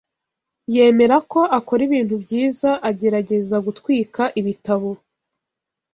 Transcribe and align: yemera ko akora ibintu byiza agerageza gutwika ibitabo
yemera 0.73 1.15
ko 1.31 1.39
akora 1.57 1.81
ibintu 1.87 2.15
byiza 2.23 2.69
agerageza 2.89 3.55
gutwika 3.65 4.23
ibitabo 4.39 4.89